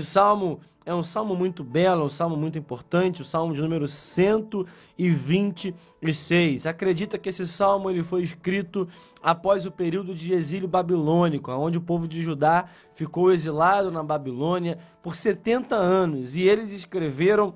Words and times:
Esse 0.00 0.10
salmo 0.12 0.60
é 0.86 0.94
um 0.94 1.02
salmo 1.02 1.34
muito 1.36 1.62
belo, 1.62 2.06
um 2.06 2.08
salmo 2.08 2.34
muito 2.34 2.58
importante, 2.58 3.20
o 3.20 3.24
salmo 3.24 3.52
de 3.52 3.60
número 3.60 3.86
126. 3.86 6.66
Acredita 6.66 7.18
que 7.18 7.28
esse 7.28 7.46
salmo 7.46 7.90
ele 7.90 8.02
foi 8.02 8.22
escrito 8.22 8.88
após 9.22 9.66
o 9.66 9.70
período 9.70 10.14
de 10.14 10.32
exílio 10.32 10.66
babilônico, 10.66 11.52
onde 11.52 11.76
o 11.76 11.82
povo 11.82 12.08
de 12.08 12.22
Judá 12.22 12.64
ficou 12.94 13.30
exilado 13.30 13.90
na 13.90 14.02
Babilônia 14.02 14.78
por 15.02 15.14
70 15.14 15.76
anos, 15.76 16.34
e 16.34 16.40
eles 16.40 16.72
escreveram 16.72 17.52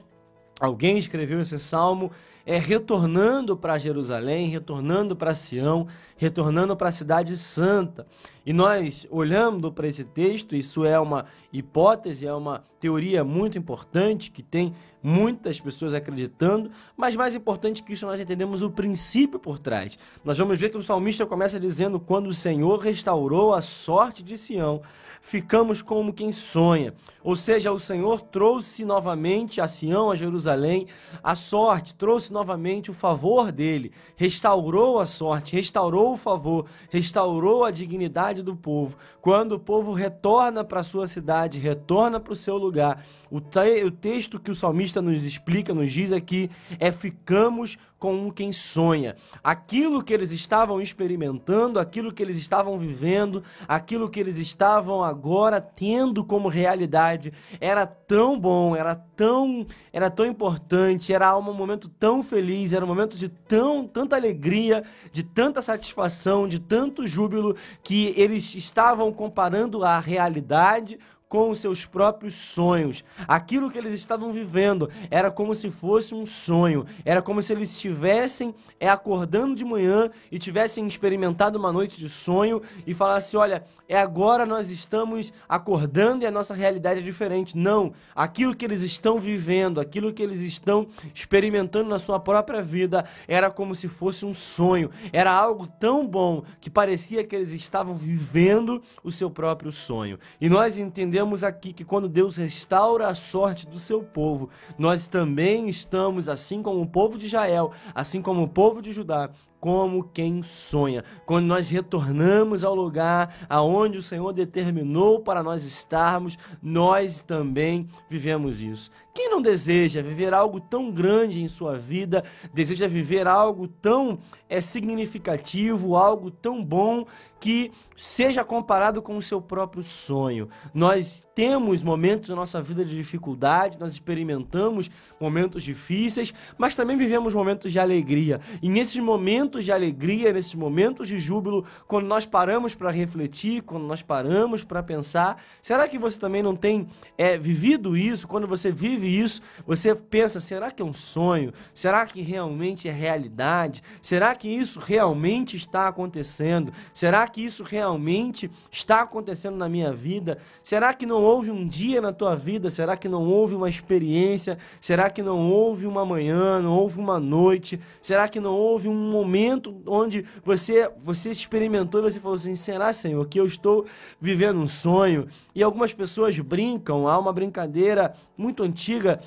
Alguém 0.60 0.98
escreveu 0.98 1.42
esse 1.42 1.58
salmo 1.58 2.12
é, 2.46 2.58
retornando 2.58 3.56
para 3.56 3.78
Jerusalém, 3.78 4.48
retornando 4.48 5.16
para 5.16 5.34
Sião, 5.34 5.86
retornando 6.16 6.76
para 6.76 6.88
a 6.88 6.92
cidade 6.92 7.36
santa. 7.38 8.06
E 8.44 8.52
nós 8.52 9.06
olhando 9.10 9.72
para 9.72 9.88
esse 9.88 10.04
texto, 10.04 10.54
isso 10.54 10.84
é 10.84 10.98
uma 11.00 11.26
hipótese, 11.52 12.26
é 12.26 12.34
uma 12.34 12.64
teoria 12.78 13.24
muito 13.24 13.56
importante 13.56 14.30
que 14.30 14.42
tem 14.42 14.74
muitas 15.02 15.60
pessoas 15.60 15.92
acreditando, 15.92 16.70
mas 16.96 17.16
mais 17.16 17.34
importante 17.34 17.82
que 17.82 17.92
isso, 17.92 18.06
nós 18.06 18.20
entendemos 18.20 18.62
o 18.62 18.70
princípio 18.70 19.38
por 19.38 19.58
trás. 19.58 19.98
Nós 20.24 20.36
vamos 20.36 20.58
ver 20.58 20.70
que 20.70 20.78
o 20.78 20.82
salmista 20.82 21.26
começa 21.26 21.58
dizendo: 21.58 21.98
Quando 21.98 22.26
o 22.26 22.34
Senhor 22.34 22.78
restaurou 22.78 23.54
a 23.54 23.60
sorte 23.60 24.22
de 24.22 24.36
Sião, 24.36 24.82
ficamos 25.24 25.80
como 25.80 26.12
quem 26.12 26.30
sonha. 26.30 26.94
Ou 27.22 27.34
seja, 27.34 27.72
o 27.72 27.78
Senhor 27.78 28.20
trouxe 28.20 28.84
novamente 28.84 29.60
a 29.60 29.66
Sião, 29.66 30.10
a 30.10 30.16
Jerusalém, 30.16 30.86
a 31.22 31.34
sorte, 31.34 31.94
trouxe 31.94 32.32
novamente 32.32 32.90
o 32.90 32.94
favor 32.94 33.50
dele, 33.50 33.90
restaurou 34.14 35.00
a 35.00 35.06
sorte, 35.06 35.56
restaurou 35.56 36.12
o 36.12 36.16
favor, 36.18 36.66
restaurou 36.90 37.64
a 37.64 37.70
dignidade 37.70 38.42
do 38.42 38.54
povo. 38.54 38.96
Quando 39.22 39.52
o 39.52 39.58
povo 39.58 39.92
retorna 39.92 40.62
para 40.62 40.82
sua 40.82 41.06
cidade, 41.06 41.58
retorna 41.58 42.20
para 42.20 42.34
o 42.34 42.36
seu 42.36 42.58
lugar, 42.58 43.02
o, 43.30 43.40
te 43.40 43.82
o 43.82 43.90
texto 43.90 44.38
que 44.38 44.50
o 44.50 44.54
salmista 44.54 45.00
nos 45.00 45.24
explica, 45.24 45.72
nos 45.72 45.90
diz 45.90 46.12
aqui, 46.12 46.50
é 46.78 46.92
ficamos 46.92 47.78
com 48.04 48.30
quem 48.30 48.52
sonha. 48.52 49.16
Aquilo 49.42 50.04
que 50.04 50.12
eles 50.12 50.30
estavam 50.30 50.78
experimentando, 50.78 51.78
aquilo 51.78 52.12
que 52.12 52.22
eles 52.22 52.36
estavam 52.36 52.78
vivendo, 52.78 53.42
aquilo 53.66 54.10
que 54.10 54.20
eles 54.20 54.36
estavam 54.36 55.02
agora 55.02 55.58
tendo 55.58 56.22
como 56.22 56.48
realidade, 56.48 57.32
era 57.58 57.86
tão 57.86 58.38
bom, 58.38 58.76
era 58.76 58.94
tão, 58.94 59.66
era 59.90 60.10
tão 60.10 60.26
importante, 60.26 61.14
era 61.14 61.34
um 61.34 61.54
momento 61.54 61.88
tão 61.88 62.22
feliz, 62.22 62.74
era 62.74 62.84
um 62.84 62.88
momento 62.88 63.16
de 63.16 63.30
tão, 63.30 63.86
tanta 63.86 64.16
alegria, 64.16 64.84
de 65.10 65.22
tanta 65.22 65.62
satisfação, 65.62 66.46
de 66.46 66.58
tanto 66.58 67.08
júbilo 67.08 67.56
que 67.82 68.12
eles 68.18 68.54
estavam 68.54 69.10
comparando 69.14 69.82
a 69.82 69.98
realidade 69.98 70.98
com 71.34 71.50
os 71.50 71.58
seus 71.58 71.84
próprios 71.84 72.32
sonhos. 72.32 73.02
Aquilo 73.26 73.68
que 73.68 73.76
eles 73.76 73.92
estavam 73.92 74.32
vivendo 74.32 74.88
era 75.10 75.32
como 75.32 75.52
se 75.52 75.68
fosse 75.68 76.14
um 76.14 76.24
sonho. 76.24 76.86
Era 77.04 77.20
como 77.20 77.42
se 77.42 77.52
eles 77.52 77.72
estivessem 77.72 78.54
é, 78.78 78.88
acordando 78.88 79.56
de 79.56 79.64
manhã 79.64 80.08
e 80.30 80.38
tivessem 80.38 80.86
experimentado 80.86 81.58
uma 81.58 81.72
noite 81.72 81.98
de 81.98 82.08
sonho 82.08 82.62
e 82.86 82.94
falassem: 82.94 83.36
olha, 83.36 83.64
é 83.88 83.98
agora 83.98 84.46
nós 84.46 84.70
estamos 84.70 85.32
acordando 85.48 86.22
e 86.22 86.26
a 86.28 86.30
nossa 86.30 86.54
realidade 86.54 87.00
é 87.00 87.02
diferente. 87.02 87.58
Não. 87.58 87.92
Aquilo 88.14 88.54
que 88.54 88.64
eles 88.64 88.82
estão 88.82 89.18
vivendo, 89.18 89.80
aquilo 89.80 90.12
que 90.12 90.22
eles 90.22 90.40
estão 90.40 90.86
experimentando 91.12 91.88
na 91.88 91.98
sua 91.98 92.20
própria 92.20 92.62
vida 92.62 93.04
era 93.26 93.50
como 93.50 93.74
se 93.74 93.88
fosse 93.88 94.24
um 94.24 94.32
sonho. 94.32 94.88
Era 95.12 95.32
algo 95.32 95.66
tão 95.66 96.06
bom 96.06 96.44
que 96.60 96.70
parecia 96.70 97.24
que 97.24 97.34
eles 97.34 97.50
estavam 97.50 97.96
vivendo 97.96 98.80
o 99.02 99.10
seu 99.10 99.28
próprio 99.28 99.72
sonho. 99.72 100.16
E 100.40 100.48
nós 100.48 100.78
entendemos 100.78 101.23
vemos 101.24 101.42
aqui 101.42 101.72
que 101.72 101.84
quando 101.84 102.06
Deus 102.06 102.36
restaura 102.36 103.08
a 103.08 103.14
sorte 103.14 103.66
do 103.66 103.78
seu 103.78 104.02
povo, 104.02 104.50
nós 104.78 105.08
também 105.08 105.70
estamos, 105.70 106.28
assim 106.28 106.62
como 106.62 106.82
o 106.82 106.86
povo 106.86 107.16
de 107.16 107.24
Israel, 107.24 107.72
assim 107.94 108.20
como 108.20 108.42
o 108.42 108.48
povo 108.48 108.82
de 108.82 108.92
Judá, 108.92 109.30
como 109.64 110.04
quem 110.12 110.42
sonha. 110.42 111.02
Quando 111.24 111.46
nós 111.46 111.70
retornamos 111.70 112.62
ao 112.62 112.74
lugar 112.74 113.46
aonde 113.48 113.96
o 113.96 114.02
Senhor 114.02 114.30
determinou 114.30 115.20
para 115.20 115.42
nós 115.42 115.64
estarmos, 115.64 116.36
nós 116.62 117.22
também 117.22 117.88
vivemos 118.06 118.60
isso. 118.60 118.90
Quem 119.14 119.30
não 119.30 119.40
deseja 119.40 120.02
viver 120.02 120.34
algo 120.34 120.60
tão 120.60 120.90
grande 120.90 121.40
em 121.40 121.48
sua 121.48 121.78
vida, 121.78 122.22
deseja 122.52 122.86
viver 122.86 123.26
algo 123.26 123.66
tão 123.66 124.18
é 124.48 124.60
significativo, 124.60 125.96
algo 125.96 126.30
tão 126.30 126.62
bom 126.64 127.06
que 127.40 127.70
seja 127.96 128.42
comparado 128.42 129.02
com 129.02 129.16
o 129.16 129.22
seu 129.22 129.40
próprio 129.40 129.82
sonho. 129.82 130.48
Nós 130.72 131.22
temos 131.34 131.82
momentos 131.82 132.30
na 132.30 132.36
nossa 132.36 132.62
vida 132.62 132.84
de 132.84 132.96
dificuldade, 132.96 133.78
nós 133.78 133.92
experimentamos 133.92 134.90
momentos 135.20 135.62
difíceis, 135.62 136.32
mas 136.56 136.74
também 136.74 136.96
vivemos 136.96 137.34
momentos 137.34 137.70
de 137.70 137.78
alegria. 137.78 138.40
E 138.62 138.68
nesses 138.70 138.98
momentos 138.98 139.53
de 139.62 139.70
alegria, 139.70 140.32
nesses 140.32 140.54
momentos 140.54 141.06
de 141.06 141.18
júbilo, 141.18 141.64
quando 141.86 142.06
nós 142.06 142.24
paramos 142.24 142.74
para 142.74 142.90
refletir, 142.90 143.62
quando 143.62 143.84
nós 143.84 144.02
paramos 144.02 144.64
para 144.64 144.82
pensar, 144.82 145.42
será 145.60 145.86
que 145.86 145.98
você 145.98 146.18
também 146.18 146.42
não 146.42 146.56
tem 146.56 146.88
é, 147.18 147.36
vivido 147.36 147.96
isso? 147.96 148.26
Quando 148.26 148.46
você 148.46 148.72
vive 148.72 149.06
isso, 149.06 149.42
você 149.66 149.94
pensa: 149.94 150.40
será 150.40 150.70
que 150.70 150.82
é 150.82 150.84
um 150.84 150.94
sonho? 150.94 151.52
Será 151.72 152.06
que 152.06 152.22
realmente 152.22 152.88
é 152.88 152.92
realidade? 152.92 153.82
Será 154.00 154.34
que 154.34 154.48
isso 154.48 154.80
realmente 154.80 155.56
está 155.56 155.88
acontecendo? 155.88 156.72
Será 156.92 157.26
que 157.28 157.44
isso 157.44 157.62
realmente 157.62 158.50
está 158.72 159.02
acontecendo 159.02 159.56
na 159.56 159.68
minha 159.68 159.92
vida? 159.92 160.38
Será 160.62 160.94
que 160.94 161.06
não 161.06 161.22
houve 161.22 161.50
um 161.50 161.66
dia 161.66 162.00
na 162.00 162.12
tua 162.12 162.34
vida? 162.34 162.70
Será 162.70 162.96
que 162.96 163.08
não 163.08 163.24
houve 163.24 163.54
uma 163.54 163.68
experiência? 163.68 164.58
Será 164.80 165.10
que 165.10 165.22
não 165.22 165.50
houve 165.50 165.86
uma 165.86 166.04
manhã, 166.04 166.60
não 166.60 166.72
houve 166.72 166.98
uma 166.98 167.20
noite? 167.20 167.80
Será 168.00 168.28
que 168.28 168.40
não 168.40 168.54
houve 168.54 168.88
um 168.88 169.10
momento 169.10 169.43
onde 169.86 170.24
você 170.44 170.90
você 171.02 171.30
experimentou 171.30 172.00
e 172.00 172.12
você 172.12 172.20
falou 172.20 172.36
assim: 172.36 172.56
será, 172.56 172.92
Senhor, 172.92 173.26
que 173.26 173.38
eu 173.38 173.46
estou 173.46 173.86
vivendo 174.20 174.60
um 174.60 174.66
sonho? 174.66 175.28
E 175.54 175.62
algumas 175.62 175.92
pessoas 175.92 176.38
brincam, 176.38 177.08
há 177.08 177.18
uma 177.18 177.32
brincadeira 177.32 178.14
muito 178.36 178.62
antiga 178.62 179.20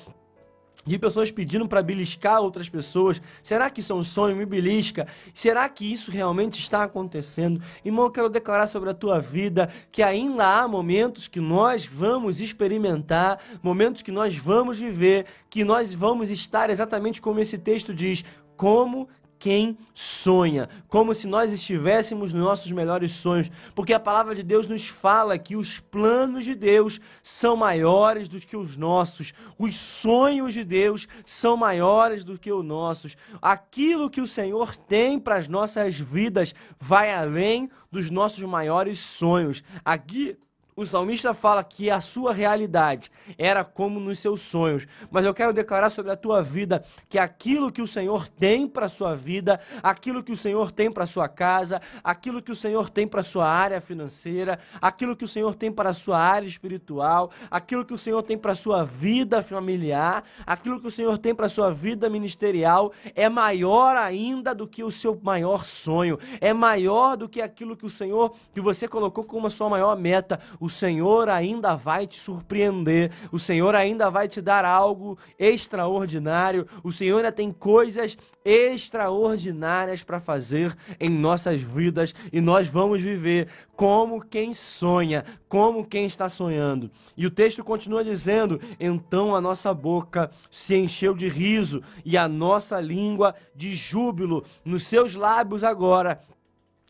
de 0.88 0.98
pessoas 0.98 1.30
pedindo 1.30 1.68
para 1.68 1.82
beliscar 1.82 2.40
outras 2.40 2.68
pessoas. 2.68 3.20
Será 3.42 3.68
que 3.68 3.80
isso 3.80 3.92
é 3.92 3.96
um 3.96 4.02
sonho? 4.02 4.34
Me 4.34 4.46
belisca. 4.46 5.06
Será 5.34 5.68
que 5.68 5.90
isso 5.92 6.10
realmente 6.10 6.58
está 6.58 6.82
acontecendo? 6.82 7.60
Irmão, 7.84 8.06
eu 8.06 8.10
quero 8.10 8.28
declarar 8.28 8.66
sobre 8.66 8.88
a 8.90 8.94
tua 8.94 9.20
vida 9.20 9.70
que 9.92 10.02
ainda 10.02 10.46
há 10.46 10.66
momentos 10.66 11.28
que 11.28 11.40
nós 11.40 11.84
vamos 11.86 12.40
experimentar, 12.40 13.38
momentos 13.62 14.02
que 14.02 14.10
nós 14.10 14.34
vamos 14.36 14.78
viver, 14.78 15.26
que 15.50 15.62
nós 15.62 15.92
vamos 15.92 16.30
estar 16.30 16.70
exatamente 16.70 17.20
como 17.20 17.38
esse 17.38 17.58
texto 17.58 17.92
diz, 17.94 18.24
como 18.56 19.08
quem 19.38 19.78
sonha, 19.94 20.68
como 20.88 21.14
se 21.14 21.26
nós 21.26 21.52
estivéssemos 21.52 22.32
nos 22.32 22.42
nossos 22.42 22.72
melhores 22.72 23.12
sonhos, 23.12 23.50
porque 23.74 23.92
a 23.92 24.00
palavra 24.00 24.34
de 24.34 24.42
Deus 24.42 24.66
nos 24.66 24.86
fala 24.86 25.38
que 25.38 25.54
os 25.54 25.78
planos 25.78 26.44
de 26.44 26.54
Deus 26.54 27.00
são 27.22 27.56
maiores 27.56 28.28
do 28.28 28.40
que 28.40 28.56
os 28.56 28.76
nossos, 28.76 29.32
os 29.58 29.76
sonhos 29.76 30.54
de 30.54 30.64
Deus 30.64 31.06
são 31.24 31.56
maiores 31.56 32.24
do 32.24 32.38
que 32.38 32.52
os 32.52 32.64
nossos. 32.64 33.16
Aquilo 33.40 34.10
que 34.10 34.20
o 34.20 34.26
Senhor 34.26 34.76
tem 34.76 35.18
para 35.18 35.36
as 35.36 35.48
nossas 35.48 35.98
vidas 35.98 36.54
vai 36.78 37.12
além 37.14 37.70
dos 37.90 38.10
nossos 38.10 38.42
maiores 38.44 38.98
sonhos. 38.98 39.62
Aqui 39.84 40.36
o 40.78 40.86
salmista 40.86 41.34
fala 41.34 41.64
que 41.64 41.90
a 41.90 42.00
sua 42.00 42.32
realidade 42.32 43.10
era 43.36 43.64
como 43.64 43.98
nos 43.98 44.20
seus 44.20 44.42
sonhos, 44.42 44.86
mas 45.10 45.24
eu 45.24 45.34
quero 45.34 45.52
declarar 45.52 45.90
sobre 45.90 46.12
a 46.12 46.16
tua 46.16 46.40
vida 46.40 46.84
que 47.08 47.18
aquilo 47.18 47.72
que 47.72 47.82
o 47.82 47.86
Senhor 47.86 48.28
tem 48.28 48.68
para 48.68 48.86
a 48.86 48.88
sua 48.88 49.16
vida, 49.16 49.58
aquilo 49.82 50.22
que 50.22 50.30
o 50.30 50.36
Senhor 50.36 50.70
tem 50.70 50.88
para 50.88 51.02
a 51.02 51.06
sua 51.08 51.28
casa, 51.28 51.82
aquilo 52.04 52.40
que 52.40 52.52
o 52.52 52.56
Senhor 52.56 52.90
tem 52.90 53.08
para 53.08 53.22
a 53.22 53.24
sua 53.24 53.48
área 53.48 53.80
financeira, 53.80 54.60
aquilo 54.80 55.16
que 55.16 55.24
o 55.24 55.28
Senhor 55.28 55.56
tem 55.56 55.72
para 55.72 55.90
a 55.90 55.94
sua 55.94 56.20
área 56.20 56.46
espiritual, 56.46 57.32
aquilo 57.50 57.84
que 57.84 57.92
o 57.94 57.98
Senhor 57.98 58.22
tem 58.22 58.38
para 58.38 58.52
a 58.52 58.56
sua 58.56 58.84
vida 58.84 59.42
familiar, 59.42 60.22
aquilo 60.46 60.80
que 60.80 60.86
o 60.86 60.92
Senhor 60.92 61.18
tem 61.18 61.34
para 61.34 61.46
a 61.46 61.50
sua 61.50 61.74
vida 61.74 62.08
ministerial 62.08 62.92
é 63.16 63.28
maior 63.28 63.96
ainda 63.96 64.54
do 64.54 64.68
que 64.68 64.84
o 64.84 64.92
seu 64.92 65.18
maior 65.20 65.64
sonho, 65.64 66.16
é 66.40 66.52
maior 66.52 67.16
do 67.16 67.28
que 67.28 67.42
aquilo 67.42 67.76
que 67.76 67.84
o 67.84 67.90
Senhor 67.90 68.36
que 68.54 68.60
você 68.60 68.86
colocou 68.86 69.24
como 69.24 69.48
a 69.48 69.50
sua 69.50 69.68
maior 69.68 69.98
meta. 69.98 70.38
O 70.60 70.67
o 70.68 70.70
Senhor 70.70 71.30
ainda 71.30 71.74
vai 71.74 72.06
te 72.06 72.20
surpreender, 72.20 73.10
o 73.32 73.38
Senhor 73.38 73.74
ainda 73.74 74.10
vai 74.10 74.28
te 74.28 74.42
dar 74.42 74.66
algo 74.66 75.16
extraordinário, 75.38 76.68
o 76.84 76.92
Senhor 76.92 77.16
ainda 77.16 77.32
tem 77.32 77.50
coisas 77.50 78.18
extraordinárias 78.44 80.02
para 80.02 80.20
fazer 80.20 80.76
em 81.00 81.08
nossas 81.08 81.62
vidas 81.62 82.14
e 82.30 82.38
nós 82.42 82.68
vamos 82.68 83.00
viver 83.00 83.48
como 83.74 84.20
quem 84.20 84.52
sonha, 84.52 85.24
como 85.48 85.86
quem 85.86 86.04
está 86.04 86.28
sonhando. 86.28 86.90
E 87.16 87.24
o 87.24 87.30
texto 87.30 87.64
continua 87.64 88.04
dizendo: 88.04 88.60
então 88.78 89.34
a 89.34 89.40
nossa 89.40 89.72
boca 89.72 90.30
se 90.50 90.76
encheu 90.76 91.14
de 91.14 91.30
riso 91.30 91.82
e 92.04 92.14
a 92.14 92.28
nossa 92.28 92.78
língua 92.78 93.34
de 93.54 93.74
júbilo, 93.74 94.44
nos 94.62 94.82
seus 94.82 95.14
lábios 95.14 95.64
agora 95.64 96.20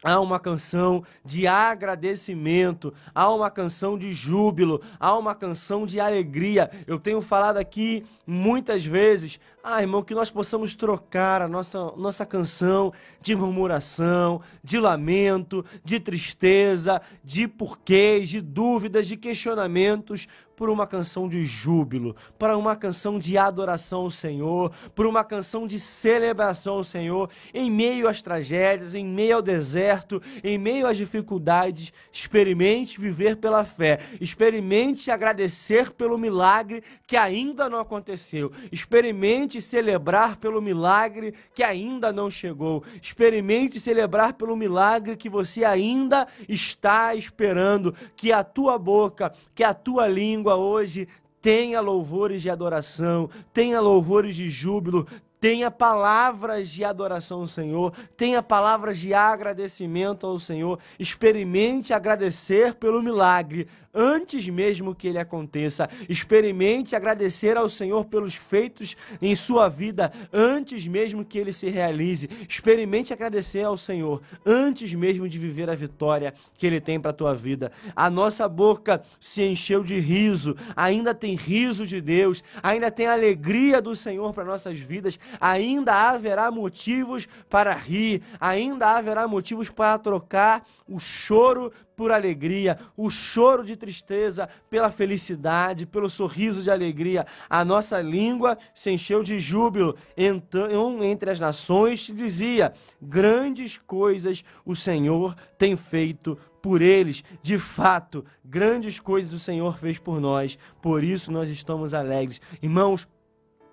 Há 0.03 0.21
uma 0.21 0.39
canção 0.39 1.03
de 1.25 1.49
agradecimento, 1.49 2.95
há 3.13 3.29
uma 3.33 3.51
canção 3.51 3.99
de 3.99 4.13
júbilo, 4.13 4.81
há 5.01 5.17
uma 5.19 5.35
canção 5.35 5.85
de 5.85 5.99
alegria. 5.99 6.71
Eu 6.87 7.01
tenho 7.01 7.21
falado 7.21 7.57
aqui 7.57 8.05
muitas 8.25 8.85
vezes, 8.85 9.41
ah, 9.63 9.83
irmão, 9.83 10.05
que 10.05 10.15
nós 10.15 10.31
possamos 10.31 10.77
trocar 10.77 11.43
a 11.43 11.49
nossa, 11.49 11.91
nossa 11.97 12.25
canção 12.25 12.93
de 13.21 13.35
murmuração, 13.35 14.41
de 14.63 14.79
lamento, 14.79 15.65
de 15.85 15.99
tristeza, 15.99 17.03
de 17.25 17.49
porquês, 17.49 18.29
de 18.29 18.41
dúvidas, 18.41 19.09
de 19.09 19.17
questionamentos 19.17 20.29
por 20.59 20.69
uma 20.69 20.89
canção 20.89 21.29
de 21.29 21.47
júbilo, 21.47 22.17
para 22.37 22.59
uma 22.59 22.75
canção 22.75 23.17
de 23.17 23.39
adoração 23.39 24.01
ao 24.01 24.11
Senhor, 24.11 24.73
por 24.93 25.07
uma 25.07 25.23
canção 25.23 25.69
de 25.69 25.79
celebração 25.79 26.75
ao 26.75 26.85
Senhor, 26.85 27.31
em 27.55 27.71
meio 27.71 28.09
às 28.09 28.21
tragédias, 28.21 28.93
em 28.93 29.05
meio 29.05 29.37
ao 29.37 29.43
deserto, 29.43 30.21
em 30.43 30.59
meio 30.59 30.89
às 30.89 30.97
dificuldades. 30.97 31.93
Experimente 32.13 33.01
viver 33.01 33.37
pela 33.37 33.65
fé, 33.65 34.01
experimente 34.21 35.13
agradecer 35.13 35.93
pelo 35.93 36.19
milagre 36.19 36.83
que 37.07 37.17
ainda 37.17 37.71
não 37.71 37.79
aconteceu, 37.79 38.51
experimente 38.73 39.63
celebrar 39.63 40.39
pelo 40.39 40.61
milagre 40.61 41.35
que 41.55 41.63
ainda 41.63 42.13
não 42.13 42.29
chegou, 42.29 42.83
experimente 43.01 43.79
celebrar 43.79 44.33
pelo 44.33 44.57
milagre 44.57 45.17
que 45.17 45.29
você 45.29 45.63
ainda 45.63 46.27
está 46.49 47.15
esperando, 47.15 47.95
que 48.17 48.33
a 48.33 48.43
tua 48.43 48.77
boca, 48.77 49.33
que 49.55 49.63
a 49.63 49.73
tua 49.73 50.09
língua, 50.09 50.48
língua 50.49 50.57
hoje 50.57 51.09
tenha 51.43 51.81
louvores 51.81 52.43
de 52.43 52.51
adoração, 52.51 53.29
tenha 53.53 53.81
louvores 53.81 54.35
de 54.35 54.49
júbilo, 54.49 55.07
tenha 55.41 55.71
palavras 55.71 56.69
de 56.69 56.85
adoração 56.85 57.41
ao 57.41 57.47
Senhor, 57.47 57.93
tenha 58.17 58.43
palavras 58.43 58.99
de 58.99 59.15
agradecimento 59.15 60.27
ao 60.27 60.39
Senhor, 60.39 60.79
experimente 60.99 61.93
agradecer 61.93 62.75
pelo 62.75 63.03
milagre 63.03 63.69
antes 63.99 64.49
mesmo 64.49 64.95
que 64.95 65.09
ele 65.09 65.19
aconteça. 65.19 65.89
Experimente 66.09 66.95
agradecer 66.95 67.57
ao 67.57 67.69
Senhor 67.69 68.05
pelos 68.05 68.35
feitos 68.35 68.97
em 69.21 69.35
sua 69.35 69.69
vida 69.69 70.13
antes 70.33 70.87
mesmo 70.87 71.25
que 71.25 71.39
ele 71.39 71.53
se 71.53 71.69
realize. 71.69 72.29
Experimente 72.49 73.13
agradecer 73.13 73.65
ao 73.65 73.77
Senhor 73.77 74.23
antes 74.47 74.95
mesmo 74.95 75.29
de 75.29 75.39
viver 75.39 75.69
a 75.69 75.75
vitória 75.75 76.33
que 76.57 76.67
ele 76.67 76.81
tem 76.81 77.01
para 77.01 77.11
a 77.11 77.15
tua 77.15 77.35
vida. 77.35 77.73
A 77.95 78.09
nossa 78.09 78.49
boca 78.49 79.03
se 79.19 79.43
encheu 79.43 79.83
de 79.83 79.99
riso, 79.99 80.57
ainda 80.77 81.15
tem 81.15 81.35
riso 81.35 81.87
de 81.87 82.01
Deus, 82.01 82.43
ainda 82.63 82.91
tem 82.91 83.07
alegria 83.07 83.83
do 83.83 83.97
Senhor 83.97 84.33
para 84.33 84.45
nossas 84.45 84.79
vidas, 84.79 85.19
ainda 85.41 85.95
haverá 85.95 86.51
motivos 86.51 87.29
para 87.49 87.75
rir, 87.75 88.23
ainda 88.41 88.97
haverá 88.97 89.27
motivos 89.27 89.71
para 89.71 89.99
trocar 89.99 90.65
o 90.87 90.99
choro 90.99 91.73
por 91.97 92.13
alegria, 92.13 92.79
o 92.97 93.11
choro 93.11 93.65
de 93.65 93.75
tristeza 93.75 94.49
pela 94.71 94.89
felicidade, 94.89 95.85
pelo 95.85 96.09
sorriso 96.09 96.63
de 96.63 96.71
alegria. 96.71 97.27
A 97.51 97.65
nossa 97.65 98.01
língua 98.01 98.57
se 98.73 98.91
encheu 98.91 99.25
de 99.25 99.41
júbilo. 99.41 99.97
Então, 100.17 101.03
entre 101.03 101.31
as 101.31 101.41
nações, 101.41 102.01
dizia: 102.15 102.73
grandes 103.03 103.77
coisas 103.79 104.45
o 104.65 104.77
Senhor 104.77 105.35
tem 105.59 105.77
feito 105.77 106.39
por 106.63 106.83
eles. 106.83 107.25
De 107.43 107.59
fato, 107.59 108.25
grandes 108.45 109.01
coisas 109.01 109.33
o 109.33 109.39
Senhor 109.39 109.77
fez 109.79 109.99
por 109.99 110.21
nós. 110.21 110.57
Por 110.81 111.03
isso 111.03 111.33
nós 111.33 111.51
estamos 111.51 111.95
alegres. 111.95 112.41
Irmãos, 112.63 113.09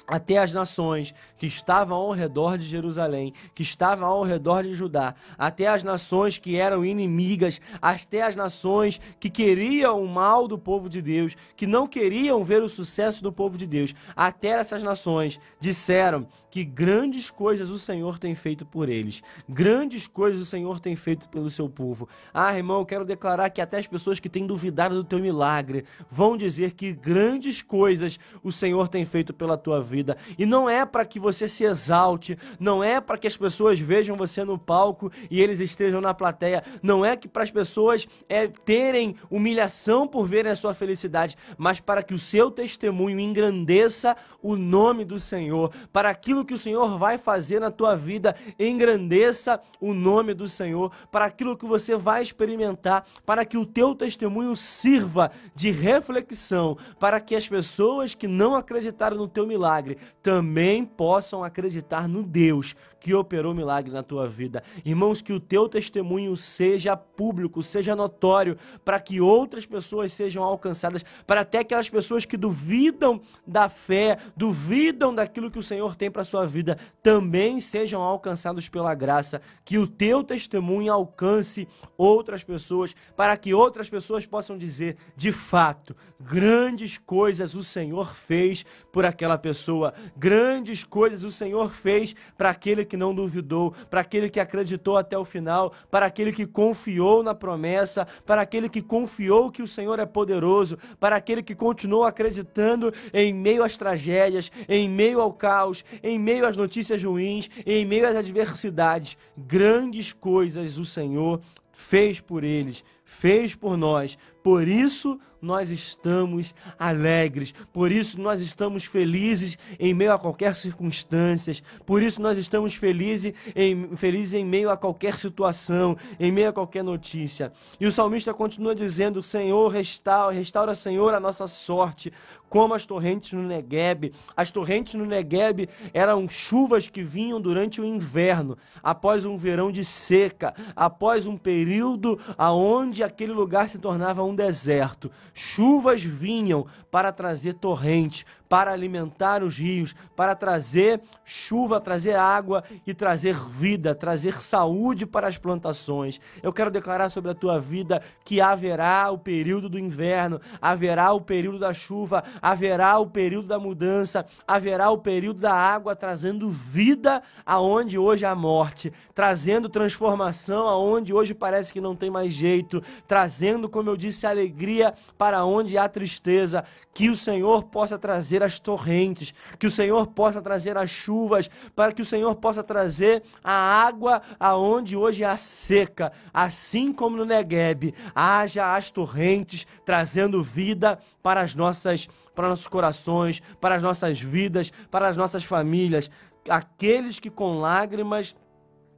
até 0.07 0.37
as 0.37 0.53
nações 0.53 1.13
que 1.37 1.47
estavam 1.47 1.97
ao 1.97 2.11
redor 2.11 2.57
de 2.57 2.65
Jerusalém, 2.65 3.33
que 3.53 3.63
estavam 3.63 4.07
ao 4.07 4.23
redor 4.23 4.63
de 4.63 4.75
Judá, 4.75 5.15
até 5.37 5.67
as 5.67 5.83
nações 5.83 6.37
que 6.37 6.55
eram 6.55 6.85
inimigas, 6.85 7.59
até 7.81 8.21
as 8.23 8.35
nações 8.35 8.99
que 9.19 9.29
queriam 9.29 10.01
o 10.01 10.07
mal 10.07 10.47
do 10.47 10.57
povo 10.57 10.89
de 10.89 11.01
Deus, 11.01 11.35
que 11.55 11.67
não 11.67 11.87
queriam 11.87 12.43
ver 12.43 12.61
o 12.61 12.69
sucesso 12.69 13.23
do 13.23 13.31
povo 13.31 13.57
de 13.57 13.65
Deus, 13.65 13.93
até 14.15 14.49
essas 14.49 14.83
nações 14.83 15.39
disseram 15.59 16.27
que 16.49 16.63
grandes 16.63 17.29
coisas 17.29 17.69
o 17.69 17.77
Senhor 17.77 18.17
tem 18.17 18.33
feito 18.33 18.65
por 18.65 18.87
eles, 18.87 19.21
grandes 19.47 20.07
coisas 20.07 20.39
o 20.41 20.45
Senhor 20.45 20.79
tem 20.79 20.95
feito 20.95 21.27
pelo 21.27 21.51
seu 21.51 21.67
povo. 21.67 22.07
Ah, 22.33 22.55
irmão, 22.55 22.79
eu 22.79 22.85
quero 22.85 23.03
declarar 23.03 23.49
que 23.49 23.59
até 23.59 23.77
as 23.77 23.87
pessoas 23.87 24.21
que 24.21 24.29
têm 24.29 24.47
duvidado 24.47 24.95
do 24.95 25.03
teu 25.03 25.19
milagre 25.19 25.83
vão 26.09 26.37
dizer 26.37 26.71
que 26.71 26.93
grandes 26.93 27.61
coisas 27.61 28.17
o 28.41 28.53
Senhor 28.53 28.87
tem 28.87 29.05
feito 29.05 29.33
pela 29.33 29.57
tua 29.57 29.81
vida 29.81 29.94
vida. 29.95 30.17
E 30.37 30.45
não 30.45 30.69
é 30.69 30.85
para 30.85 31.05
que 31.05 31.19
você 31.19 31.47
se 31.47 31.63
exalte, 31.63 32.37
não 32.59 32.83
é 32.83 32.99
para 32.99 33.17
que 33.17 33.27
as 33.27 33.37
pessoas 33.37 33.79
vejam 33.79 34.17
você 34.17 34.43
no 34.43 34.57
palco 34.57 35.09
e 35.31 35.41
eles 35.41 35.61
estejam 35.61 36.01
na 36.01 36.13
plateia, 36.13 36.63
não 36.83 37.05
é 37.05 37.15
que 37.15 37.29
para 37.29 37.43
as 37.43 37.51
pessoas 37.51 38.05
é, 38.27 38.47
terem 38.47 39.15
humilhação 39.29 40.05
por 40.05 40.27
verem 40.27 40.51
a 40.51 40.55
sua 40.55 40.73
felicidade, 40.73 41.37
mas 41.57 41.79
para 41.79 42.03
que 42.03 42.13
o 42.13 42.19
seu 42.19 42.51
testemunho 42.51 43.19
engrandeça 43.19 44.17
o 44.41 44.55
nome 44.55 45.05
do 45.05 45.17
Senhor, 45.17 45.71
para 45.93 46.09
aquilo 46.09 46.43
que 46.43 46.53
o 46.53 46.59
Senhor 46.59 46.97
vai 46.97 47.17
fazer 47.17 47.61
na 47.61 47.71
tua 47.71 47.95
vida, 47.95 48.35
engrandeça 48.59 49.61
o 49.79 49.93
nome 49.93 50.33
do 50.33 50.47
Senhor, 50.47 50.91
para 51.09 51.25
aquilo 51.25 51.55
que 51.55 51.65
você 51.65 51.95
vai 51.95 52.21
experimentar, 52.21 53.05
para 53.25 53.45
que 53.45 53.57
o 53.57 53.65
teu 53.65 53.95
testemunho 53.95 54.55
sirva 54.57 55.31
de 55.55 55.71
reflexão, 55.71 56.77
para 56.99 57.19
que 57.21 57.35
as 57.35 57.47
pessoas 57.47 58.13
que 58.13 58.27
não 58.27 58.55
acreditaram 58.55 59.15
no 59.15 59.27
teu 59.27 59.47
milagre 59.47 59.84
milagre 59.85 59.97
também 60.23 60.83
possam 60.83 61.43
acreditar 61.43 62.07
no 62.07 62.23
Deus 62.23 62.75
que 63.05 63.13
operou 63.13 63.53
milagre 63.53 63.91
na 63.91 64.01
tua 64.01 64.27
vida. 64.27 64.63
Irmãos, 64.83 65.21
que 65.21 65.31
o 65.31 65.39
teu 65.39 65.69
testemunho 65.69 66.35
seja 66.35 66.97
público, 66.97 67.61
seja 67.61 67.95
notório, 67.95 68.57
para 68.83 68.99
que 68.99 69.21
outras 69.21 69.63
pessoas 69.63 70.11
sejam 70.11 70.43
alcançadas, 70.43 71.05
para 71.27 71.41
até 71.41 71.59
aquelas 71.59 71.87
pessoas 71.87 72.25
que 72.25 72.35
duvidam 72.35 73.21
da 73.45 73.69
fé, 73.69 74.17
duvidam 74.35 75.13
daquilo 75.13 75.51
que 75.51 75.59
o 75.59 75.63
Senhor 75.63 75.95
tem 75.95 76.09
para 76.09 76.23
sua 76.23 76.47
vida, 76.47 76.79
também 77.03 77.61
sejam 77.61 78.01
alcançados 78.01 78.67
pela 78.67 78.95
graça, 78.95 79.39
que 79.63 79.77
o 79.77 79.85
teu 79.85 80.23
testemunho 80.23 80.91
alcance 80.91 81.67
outras 81.95 82.43
pessoas, 82.43 82.95
para 83.15 83.37
que 83.37 83.53
outras 83.53 83.87
pessoas 83.87 84.25
possam 84.25 84.57
dizer, 84.57 84.97
de 85.15 85.31
fato, 85.31 85.95
grandes 86.19 86.97
coisas 86.97 87.53
o 87.53 87.63
Senhor 87.63 88.15
fez 88.15 88.65
por 88.91 89.05
aquela 89.05 89.37
pessoa, 89.37 89.74
grandes 90.15 90.83
coisas 90.83 91.23
o 91.23 91.31
Senhor 91.31 91.71
fez 91.71 92.15
para 92.37 92.49
aquele 92.49 92.85
que 92.85 92.97
não 92.97 93.13
duvidou, 93.13 93.73
para 93.89 94.01
aquele 94.01 94.29
que 94.29 94.39
acreditou 94.39 94.97
até 94.97 95.17
o 95.17 95.25
final, 95.25 95.73
para 95.89 96.05
aquele 96.05 96.31
que 96.31 96.45
confiou 96.45 97.23
na 97.23 97.33
promessa, 97.33 98.07
para 98.25 98.41
aquele 98.41 98.69
que 98.69 98.81
confiou 98.81 99.51
que 99.51 99.63
o 99.63 99.67
Senhor 99.67 99.99
é 99.99 100.05
poderoso, 100.05 100.77
para 100.99 101.15
aquele 101.15 101.41
que 101.43 101.55
continuou 101.55 102.03
acreditando 102.03 102.93
em 103.13 103.33
meio 103.33 103.63
às 103.63 103.77
tragédias, 103.77 104.51
em 104.67 104.89
meio 104.89 105.19
ao 105.19 105.33
caos, 105.33 105.83
em 106.03 106.19
meio 106.19 106.45
às 106.45 106.55
notícias 106.55 107.03
ruins, 107.03 107.49
em 107.65 107.85
meio 107.85 108.07
às 108.07 108.15
adversidades. 108.15 109.17
Grandes 109.37 110.13
coisas 110.13 110.77
o 110.77 110.85
Senhor 110.85 111.41
fez 111.71 112.19
por 112.19 112.43
eles, 112.43 112.83
fez 113.03 113.53
por 113.55 113.77
nós. 113.77 114.17
Por 114.43 114.67
isso 114.67 115.19
nós 115.45 115.69
estamos 115.69 116.55
alegres, 116.77 117.53
por 117.71 117.91
isso 117.91 118.19
nós 118.19 118.41
estamos 118.41 118.83
felizes 118.85 119.57
em 119.79 119.93
meio 119.93 120.11
a 120.11 120.19
qualquer 120.19 120.55
circunstância, 120.55 121.55
por 121.85 122.01
isso 122.01 122.21
nós 122.21 122.37
estamos 122.37 122.73
felizes 122.73 123.33
em, 123.55 123.95
felizes 123.95 124.33
em 124.33 124.43
meio 124.43 124.69
a 124.69 124.75
qualquer 124.75 125.17
situação, 125.17 125.95
em 126.19 126.31
meio 126.31 126.49
a 126.49 126.53
qualquer 126.53 126.83
notícia. 126.83 127.53
E 127.79 127.85
o 127.85 127.91
salmista 127.91 128.33
continua 128.33 128.73
dizendo: 128.73 129.21
Senhor, 129.21 129.69
restaura, 129.69 130.33
restaura, 130.35 130.75
Senhor, 130.75 131.13
a 131.13 131.19
nossa 131.19 131.45
sorte, 131.47 132.11
como 132.49 132.73
as 132.73 132.85
torrentes 132.85 133.33
no 133.33 133.43
Negueb. 133.43 134.13
As 134.35 134.49
torrentes 134.49 134.93
no 134.93 135.05
Negueb 135.05 135.67
eram 135.93 136.29
chuvas 136.29 136.87
que 136.87 137.03
vinham 137.03 137.41
durante 137.41 137.81
o 137.81 137.85
inverno, 137.85 138.57
após 138.81 139.25
um 139.25 139.37
verão 139.37 139.71
de 139.71 139.83
seca, 139.83 140.53
após 140.75 141.25
um 141.25 141.37
período 141.37 142.19
aonde 142.37 143.03
aquele 143.03 143.33
lugar 143.33 143.67
se 143.67 143.77
tornava 143.77 144.23
um 144.23 144.33
deserto. 144.33 145.11
Chuvas 145.37 146.01
vinham 146.01 146.65
para 146.89 147.11
trazer 147.11 147.55
torrentes, 147.55 148.25
para 148.47 148.71
alimentar 148.71 149.43
os 149.43 149.57
rios, 149.57 149.95
para 150.15 150.35
trazer 150.35 151.01
chuva, 151.23 151.81
trazer 151.81 152.15
água 152.15 152.63
e 152.85 152.93
trazer 152.93 153.35
vida, 153.35 153.95
trazer 153.95 154.41
saúde 154.41 155.05
para 155.05 155.27
as 155.27 155.37
plantações. 155.37 156.19
Eu 156.41 156.53
quero 156.53 156.71
declarar 156.71 157.09
sobre 157.09 157.31
a 157.31 157.35
tua 157.35 157.59
vida 157.59 158.01
que 158.23 158.39
haverá 158.39 159.09
o 159.11 159.17
período 159.17 159.67
do 159.67 159.79
inverno, 159.79 160.39
haverá 160.61 161.11
o 161.13 161.21
período 161.21 161.59
da 161.59 161.73
chuva, 161.73 162.23
haverá 162.41 162.97
o 162.99 163.07
período 163.07 163.47
da 163.47 163.59
mudança, 163.59 164.25
haverá 164.47 164.89
o 164.89 164.97
período 164.97 165.39
da 165.39 165.53
água 165.53 165.95
trazendo 165.95 166.49
vida 166.49 167.21
aonde 167.45 167.97
hoje 167.97 168.25
há 168.25 168.35
morte, 168.35 168.93
trazendo 169.13 169.69
transformação 169.69 170.67
aonde 170.67 171.13
hoje 171.13 171.33
parece 171.33 171.73
que 171.73 171.81
não 171.81 171.95
tem 171.95 172.09
mais 172.09 172.33
jeito, 172.33 172.81
trazendo, 173.07 173.67
como 173.67 173.89
eu 173.89 173.97
disse, 173.97 174.27
alegria 174.27 174.93
para 175.17 175.45
onde 175.45 175.77
há 175.77 175.87
tristeza, 175.87 176.63
que 176.93 177.09
o 177.09 177.15
Senhor 177.15 177.63
possa 177.63 177.97
trazer 177.97 178.34
as 178.43 178.59
torrentes, 178.59 179.33
que 179.59 179.67
o 179.67 179.71
Senhor 179.71 180.07
possa 180.07 180.41
trazer 180.41 180.77
as 180.77 180.89
chuvas, 180.89 181.49
para 181.75 181.91
que 181.91 182.01
o 182.01 182.05
Senhor 182.05 182.35
possa 182.35 182.63
trazer 182.63 183.23
a 183.43 183.53
água 183.53 184.21
aonde 184.39 184.95
hoje 184.95 185.23
há 185.23 185.37
seca, 185.37 186.11
assim 186.33 186.93
como 186.93 187.17
no 187.17 187.25
Negueb, 187.25 187.93
haja 188.13 188.75
as 188.75 188.91
torrentes 188.91 189.65
trazendo 189.85 190.43
vida 190.43 190.99
para 191.21 191.41
as 191.41 191.55
nossas 191.55 192.07
para 192.35 192.49
nossos 192.49 192.67
corações, 192.67 193.41
para 193.61 193.75
as 193.75 193.81
nossas 193.81 194.19
vidas, 194.19 194.69
para 194.91 195.07
as 195.07 195.15
nossas 195.15 195.45
famílias, 195.45 196.11
aqueles 196.49 197.17
que 197.17 197.29
com 197.29 197.59
lágrimas 197.59 198.35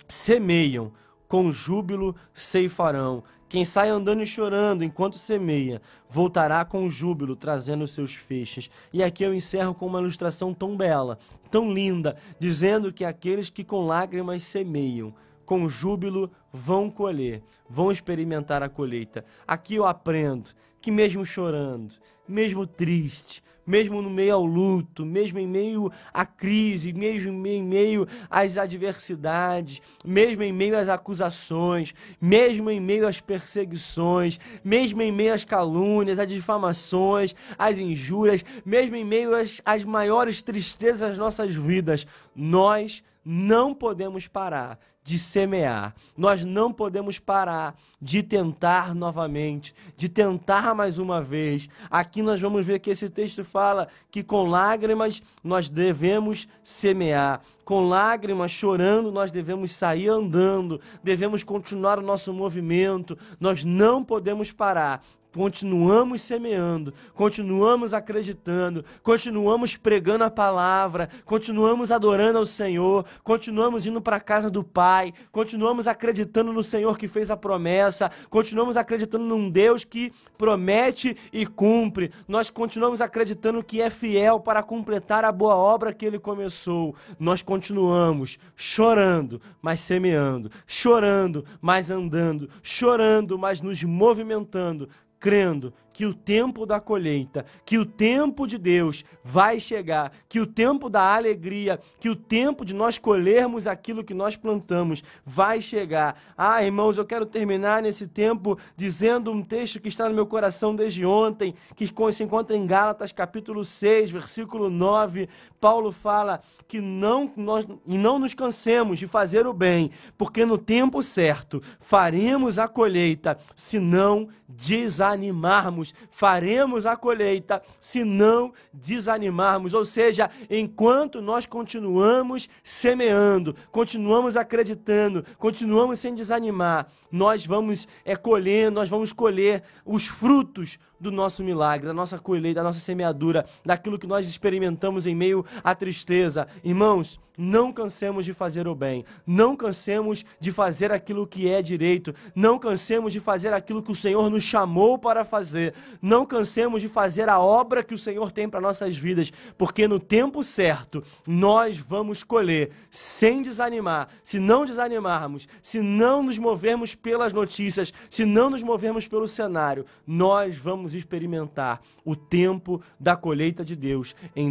semeiam, 0.07 0.91
com 1.27 1.51
júbilo 1.51 2.15
ceifarão. 2.33 3.23
Quem 3.49 3.63
sai 3.63 3.87
andando 3.87 4.21
e 4.21 4.25
chorando 4.25 4.83
enquanto 4.83 5.17
semeia, 5.17 5.81
voltará 6.09 6.65
com 6.65 6.89
júbilo, 6.89 7.35
trazendo 7.35 7.87
seus 7.87 8.13
feixes. 8.13 8.69
E 8.91 9.01
aqui 9.01 9.23
eu 9.23 9.33
encerro 9.33 9.73
com 9.73 9.85
uma 9.85 9.99
ilustração 9.99 10.53
tão 10.53 10.75
bela, 10.75 11.17
tão 11.49 11.71
linda, 11.71 12.17
dizendo 12.37 12.91
que 12.91 13.05
aqueles 13.05 13.49
que 13.49 13.63
com 13.63 13.85
lágrimas 13.85 14.43
semeiam, 14.43 15.13
com 15.45 15.69
júbilo 15.69 16.29
vão 16.51 16.89
colher, 16.89 17.41
vão 17.69 17.89
experimentar 17.89 18.61
a 18.61 18.67
colheita. 18.67 19.23
Aqui 19.47 19.75
eu 19.75 19.85
aprendo 19.85 20.51
que 20.81 20.91
mesmo 20.91 21.25
chorando, 21.25 21.95
mesmo 22.27 22.67
triste, 22.67 23.41
mesmo 23.67 24.01
no 24.01 24.09
meio 24.09 24.35
ao 24.35 24.45
luto, 24.45 25.05
mesmo 25.05 25.37
em 25.37 25.45
meio 25.45 25.91
à 26.13 26.25
crise, 26.25 26.93
mesmo 26.93 27.45
em 27.45 27.61
meio 27.61 28.07
às 28.29 28.57
adversidades, 28.57 29.81
mesmo 30.05 30.41
em 30.41 30.53
meio 30.53 30.77
às 30.77 30.87
acusações, 30.87 31.93
mesmo 32.21 32.71
em 32.71 32.79
meio 32.79 33.05
às 33.05 33.19
perseguições, 33.19 34.39
mesmo 34.63 35.01
em 35.01 35.11
meio 35.11 35.33
às 35.33 35.43
calúnias, 35.43 36.17
às 36.17 36.27
difamações, 36.27 37.35
às 37.57 37.77
injúrias, 37.77 38.43
mesmo 38.65 38.95
em 38.95 39.03
meio 39.03 39.35
às, 39.35 39.61
às 39.65 39.83
maiores 39.83 40.41
tristezas 40.41 40.99
das 41.01 41.17
nossas 41.17 41.53
vidas, 41.53 42.07
nós 42.33 43.03
não 43.29 43.75
podemos 43.75 44.25
parar 44.25 44.79
de 45.03 45.19
semear. 45.19 45.93
Nós 46.17 46.45
não 46.45 46.71
podemos 46.71 47.19
parar 47.19 47.75
de 48.01 48.23
tentar 48.23 48.95
novamente, 48.95 49.75
de 49.97 50.07
tentar 50.07 50.73
mais 50.73 50.97
uma 50.97 51.21
vez. 51.21 51.67
Aqui 51.91 52.21
nós 52.21 52.39
vamos 52.39 52.65
ver 52.65 52.79
que 52.79 52.89
esse 52.89 53.09
texto 53.09 53.43
fala 53.43 53.89
que 54.09 54.23
com 54.23 54.43
lágrimas 54.47 55.21
nós 55.43 55.67
devemos 55.67 56.47
semear. 56.63 57.41
Com 57.65 57.87
lágrimas, 57.87 58.51
chorando, 58.51 59.11
nós 59.11 59.29
devemos 59.29 59.73
sair 59.73 60.07
andando, 60.07 60.79
devemos 61.03 61.43
continuar 61.43 61.99
o 61.99 62.01
nosso 62.01 62.33
movimento. 62.33 63.17
Nós 63.41 63.65
não 63.65 64.05
podemos 64.05 64.53
parar 64.53 65.03
continuamos 65.33 66.21
semeando, 66.21 66.93
continuamos 67.13 67.93
acreditando, 67.93 68.83
continuamos 69.03 69.77
pregando 69.77 70.23
a 70.23 70.31
palavra, 70.31 71.09
continuamos 71.25 71.91
adorando 71.91 72.39
ao 72.39 72.45
Senhor, 72.45 73.05
continuamos 73.23 73.85
indo 73.85 74.01
para 74.01 74.17
a 74.17 74.21
casa 74.21 74.49
do 74.49 74.63
Pai, 74.63 75.13
continuamos 75.31 75.87
acreditando 75.87 76.51
no 76.51 76.63
Senhor 76.63 76.97
que 76.97 77.07
fez 77.07 77.29
a 77.29 77.37
promessa, 77.37 78.11
continuamos 78.29 78.77
acreditando 78.77 79.25
num 79.25 79.49
Deus 79.49 79.83
que 79.83 80.11
promete 80.37 81.15
e 81.31 81.45
cumpre. 81.45 82.11
Nós 82.27 82.49
continuamos 82.49 83.01
acreditando 83.01 83.63
que 83.63 83.81
é 83.81 83.89
fiel 83.89 84.39
para 84.39 84.63
completar 84.63 85.23
a 85.23 85.31
boa 85.31 85.55
obra 85.55 85.93
que 85.93 86.05
ele 86.05 86.19
começou. 86.19 86.95
Nós 87.19 87.41
continuamos 87.41 88.37
chorando, 88.55 89.41
mas 89.61 89.81
semeando, 89.81 90.49
chorando, 90.65 91.45
mas 91.61 91.91
andando, 91.91 92.49
chorando, 92.61 93.37
mas 93.37 93.61
nos 93.61 93.83
movimentando 93.83 94.89
crendo 95.19 95.73
que 95.97 96.05
o 96.05 96.13
tempo 96.13 96.63
da 96.63 96.79
colheita, 96.79 97.43
que 97.65 97.79
o 97.79 97.83
tempo 97.83 98.45
de 98.45 98.59
Deus 98.59 99.03
vai 99.23 99.59
chegar, 99.59 100.11
que 100.29 100.39
o 100.39 100.45
tempo 100.45 100.91
da 100.91 101.15
alegria, 101.15 101.79
que 101.99 102.07
o 102.07 102.15
tempo 102.15 102.63
de 102.63 102.71
nós 102.71 102.99
colhermos 102.99 103.65
aquilo 103.65 104.03
que 104.03 104.13
nós 104.13 104.35
plantamos 104.35 105.03
vai 105.25 105.59
chegar. 105.59 106.21
Ah, 106.37 106.63
irmãos, 106.63 106.99
eu 106.99 107.05
quero 107.05 107.25
terminar 107.25 107.81
nesse 107.81 108.05
tempo 108.05 108.59
dizendo 108.75 109.31
um 109.31 109.41
texto 109.41 109.79
que 109.79 109.89
está 109.89 110.07
no 110.07 110.13
meu 110.13 110.27
coração 110.27 110.75
desde 110.75 111.03
ontem, 111.03 111.55
que 111.75 111.87
se 111.87 112.23
encontra 112.23 112.55
em 112.55 112.67
Gálatas 112.67 113.11
capítulo 113.11 113.65
6, 113.65 114.11
versículo 114.11 114.69
9. 114.69 115.27
Paulo 115.59 115.91
fala 115.91 116.41
que 116.67 116.79
não 116.79 117.33
nós 117.35 117.65
e 117.87 117.97
não 117.97 118.19
nos 118.19 118.35
cansemos 118.35 118.99
de 118.99 119.07
fazer 119.07 119.47
o 119.47 119.53
bem, 119.53 119.89
porque 120.15 120.45
no 120.45 120.59
tempo 120.59 121.01
certo 121.01 121.59
faremos 121.79 122.59
a 122.59 122.67
colheita, 122.67 123.39
se 123.55 123.79
não 123.79 124.29
desanimarmos 124.47 125.86
faremos 126.09 126.85
a 126.85 126.95
colheita 126.95 127.61
se 127.79 128.03
não 128.03 128.53
desanimarmos. 128.73 129.73
Ou 129.73 129.85
seja, 129.85 130.29
enquanto 130.49 131.21
nós 131.21 131.45
continuamos 131.45 132.49
semeando, 132.63 133.55
continuamos 133.71 134.37
acreditando, 134.37 135.25
continuamos 135.37 135.99
sem 135.99 136.13
desanimar, 136.15 136.87
nós 137.11 137.45
vamos 137.45 137.87
é, 138.03 138.15
colher, 138.15 138.71
nós 138.71 138.89
vamos 138.89 139.13
colher 139.13 139.63
os 139.85 140.07
frutos 140.07 140.79
do 140.99 141.11
nosso 141.11 141.43
milagre, 141.43 141.87
da 141.87 141.93
nossa 141.93 142.17
colheita, 142.17 142.61
da 142.61 142.63
nossa 142.63 142.79
semeadura, 142.79 143.45
daquilo 143.65 143.99
que 143.99 144.07
nós 144.07 144.27
experimentamos 144.27 145.05
em 145.05 145.15
meio 145.15 145.45
à 145.63 145.73
tristeza. 145.75 146.47
Irmãos, 146.63 147.19
não 147.37 147.71
cansemos 147.71 148.25
de 148.25 148.33
fazer 148.33 148.67
o 148.67 148.73
bem, 148.73 149.05
não 149.25 149.55
cansemos 149.55 150.25
de 150.39 150.51
fazer 150.51 150.91
aquilo 150.91 151.27
que 151.27 151.47
é 151.47 151.61
direito, 151.61 152.13
não 152.35 152.57
cansemos 152.57 153.13
de 153.13 153.19
fazer 153.19 153.53
aquilo 153.53 153.83
que 153.83 153.91
o 153.91 153.95
Senhor 153.95 154.27
nos 154.29 154.43
chamou 154.43 154.97
para 154.97 155.23
fazer, 155.23 155.75
não 156.01 156.25
cansemos 156.25 156.81
de 156.81 156.89
fazer 156.89 157.29
a 157.29 157.39
obra 157.39 157.83
que 157.83 157.93
o 157.93 157.97
Senhor 157.97 158.31
tem 158.31 158.49
para 158.49 158.59
nossas 158.59 158.97
vidas, 158.97 159.31
porque 159.55 159.87
no 159.87 159.99
tempo 159.99 160.43
certo 160.43 161.03
nós 161.27 161.77
vamos 161.77 162.23
colher 162.23 162.71
sem 162.89 163.43
desanimar. 163.43 164.09
Se 164.23 164.39
não 164.39 164.65
desanimarmos, 164.65 165.47
se 165.61 165.79
não 165.79 166.23
nos 166.23 166.39
movermos 166.39 166.95
pelas 166.95 167.31
notícias, 167.31 167.93
se 168.09 168.25
não 168.25 168.49
nos 168.49 168.63
movermos 168.63 169.07
pelo 169.07 169.27
cenário, 169.27 169.85
nós 170.07 170.57
vamos 170.57 170.86
experimentar 170.93 171.81
o 172.05 172.15
tempo 172.15 172.81
da 172.99 173.15
colheita 173.15 173.65
de 173.65 173.75
Deus. 173.75 174.15
Em 174.35 174.45